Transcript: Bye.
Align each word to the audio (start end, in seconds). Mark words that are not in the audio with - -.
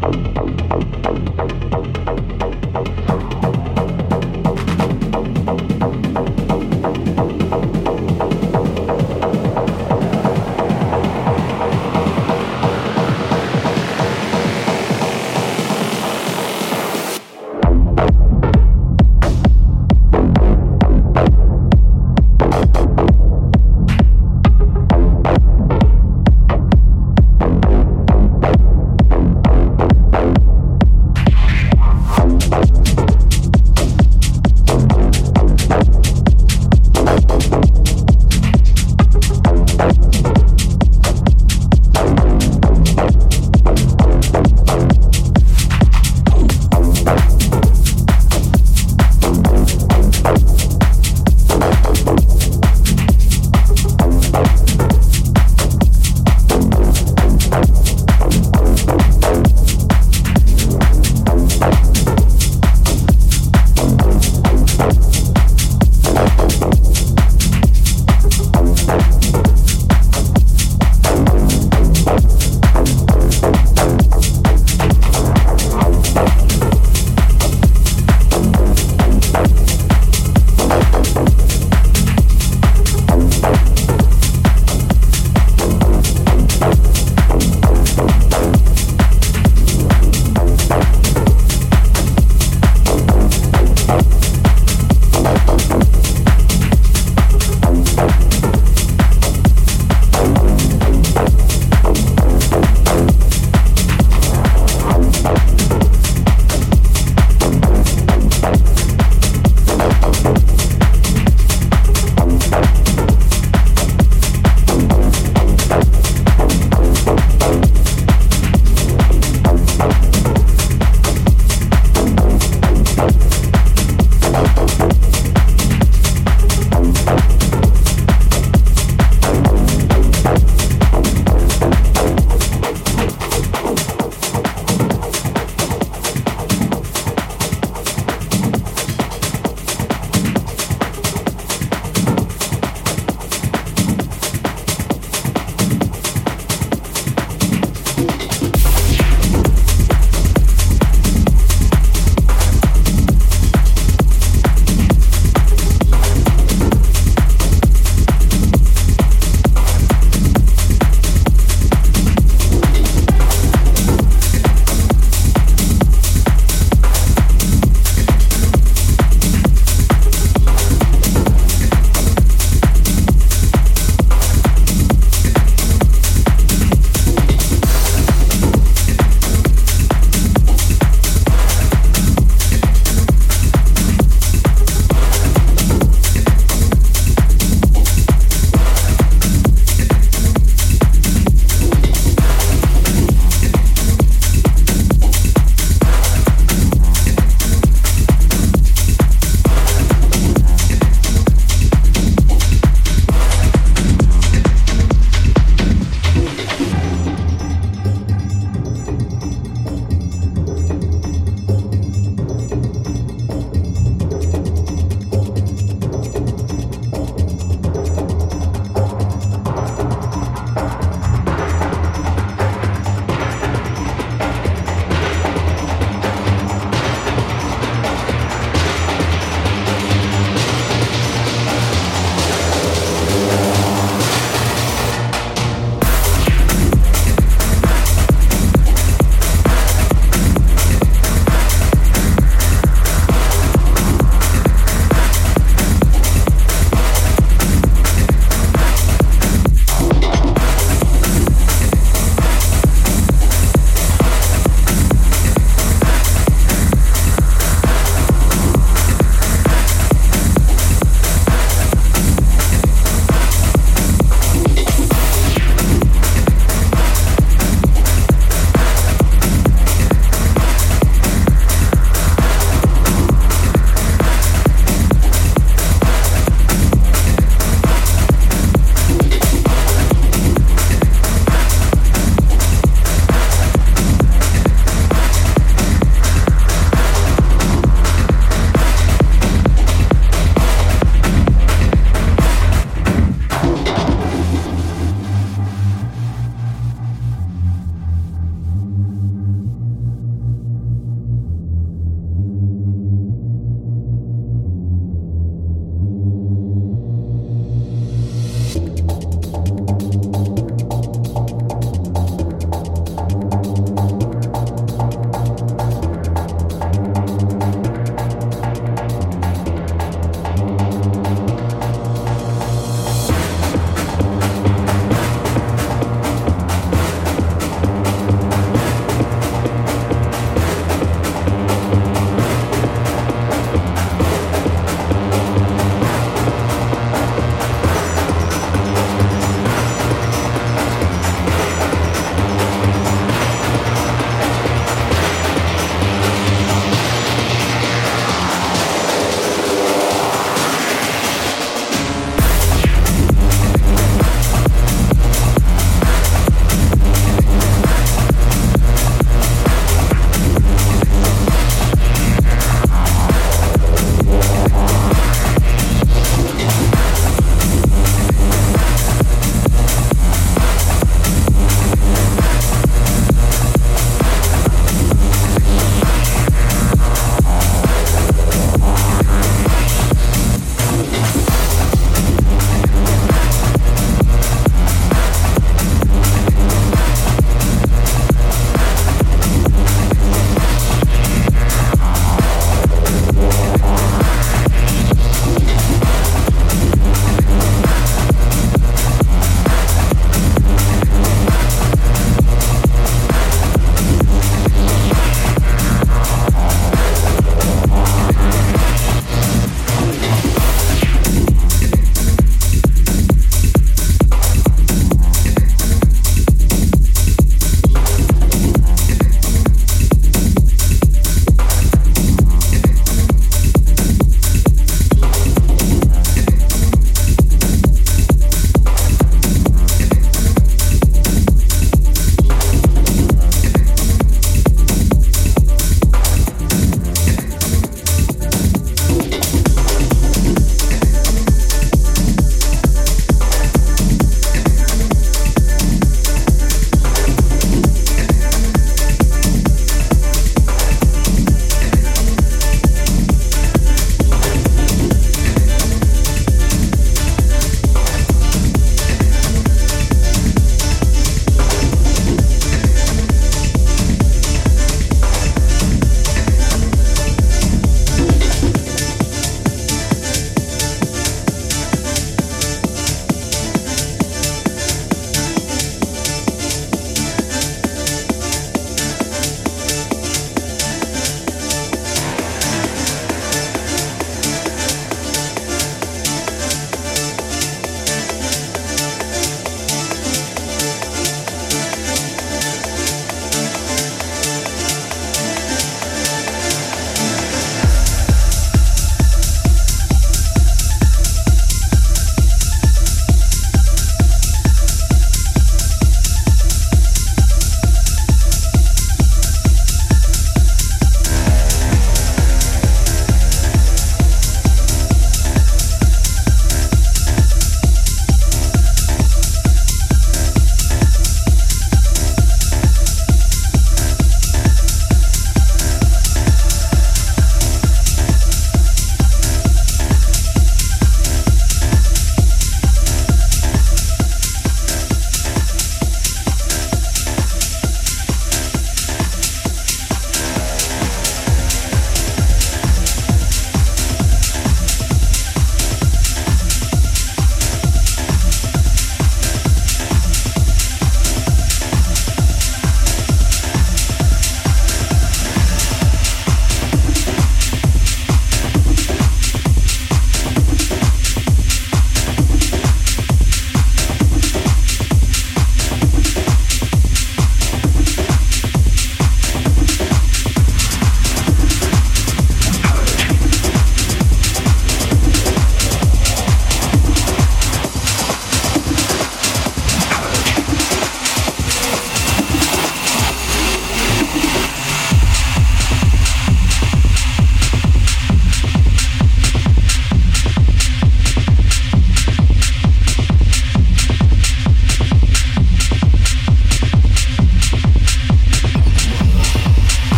Bye. 0.00 0.39